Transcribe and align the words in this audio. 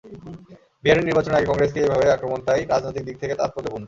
বিহারের 0.83 1.07
নির্বাচনের 1.07 1.37
আগে 1.37 1.49
কংগ্রেসকে 1.49 1.79
এইভাবে 1.81 2.05
আক্রমণ 2.09 2.39
তাই 2.47 2.61
রাজনৈতিক 2.65 3.03
দিক 3.07 3.17
থেকে 3.21 3.33
তাৎপর্যপূর্ণ। 3.35 3.79